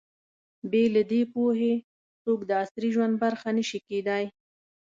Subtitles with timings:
[0.69, 1.73] بې له دې پوهې،
[2.23, 4.25] څوک د عصري ژوند برخه نه شي کېدای.